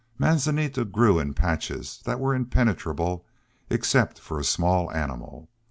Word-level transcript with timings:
Manzanita 0.17 0.83
grew 0.83 1.19
in 1.19 1.35
patches 1.35 1.99
that 2.05 2.19
were 2.19 2.33
impenetrable 2.33 3.23
except 3.69 4.17
for 4.19 4.39
a 4.39 4.43
small 4.43 4.89
animal. 4.93 5.47